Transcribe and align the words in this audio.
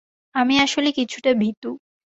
আমি 0.35 0.55
আসলে 0.59 0.89
কিছুটা 0.91 1.31
ভীতু। 1.33 1.71